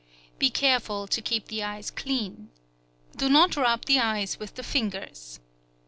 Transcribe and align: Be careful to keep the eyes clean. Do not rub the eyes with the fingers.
Be 0.39 0.49
careful 0.49 1.05
to 1.05 1.21
keep 1.21 1.45
the 1.47 1.61
eyes 1.61 1.91
clean. 1.91 2.49
Do 3.17 3.29
not 3.29 3.55
rub 3.55 3.85
the 3.85 3.99
eyes 3.99 4.39
with 4.39 4.55
the 4.55 4.63
fingers. 4.63 5.39